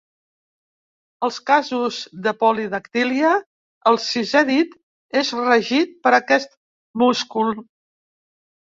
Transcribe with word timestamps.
En 1.27 1.35
casos 1.49 1.99
de 2.29 2.33
polidactília, 2.45 3.35
el 3.93 4.01
sisè 4.07 4.43
dit 4.51 4.75
és 5.25 5.33
regit 5.45 5.97
per 6.09 6.17
aquest 6.23 6.61
múscul. 7.07 7.59